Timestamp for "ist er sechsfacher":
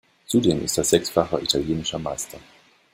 0.63-1.39